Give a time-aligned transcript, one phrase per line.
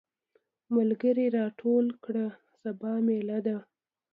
[0.75, 2.25] ملګري راټول کړه
[2.61, 3.57] سبا ميله ده.